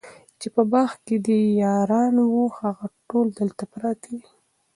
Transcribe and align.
چي 0.39 0.47
په 0.55 0.61
باغ 0.71 0.91
کي 1.05 1.15
دي 1.25 1.39
یاران 1.63 2.15
وه 2.33 2.45
هغه 2.59 2.85
ټول 3.07 3.27
دلته 3.39 3.63
پراته 3.71 4.07
دي 4.15 4.21